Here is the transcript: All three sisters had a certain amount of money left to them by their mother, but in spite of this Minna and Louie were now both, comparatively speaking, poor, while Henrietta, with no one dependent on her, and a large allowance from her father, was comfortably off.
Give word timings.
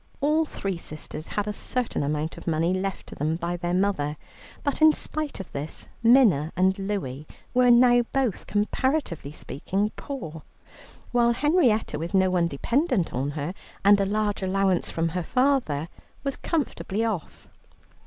All 0.19 0.45
three 0.45 0.77
sisters 0.77 1.27
had 1.27 1.47
a 1.47 1.53
certain 1.53 2.01
amount 2.01 2.35
of 2.35 2.47
money 2.47 2.73
left 2.73 3.05
to 3.05 3.13
them 3.15 3.35
by 3.35 3.55
their 3.55 3.71
mother, 3.75 4.17
but 4.63 4.81
in 4.81 4.93
spite 4.93 5.39
of 5.39 5.51
this 5.51 5.89
Minna 6.01 6.51
and 6.55 6.79
Louie 6.79 7.27
were 7.53 7.69
now 7.69 8.01
both, 8.11 8.47
comparatively 8.47 9.31
speaking, 9.31 9.91
poor, 9.95 10.41
while 11.11 11.33
Henrietta, 11.33 11.99
with 11.99 12.15
no 12.15 12.31
one 12.31 12.47
dependent 12.47 13.13
on 13.13 13.29
her, 13.37 13.53
and 13.85 14.01
a 14.01 14.05
large 14.07 14.41
allowance 14.41 14.89
from 14.89 15.09
her 15.09 15.21
father, 15.21 15.87
was 16.23 16.35
comfortably 16.35 17.05
off. 17.05 17.47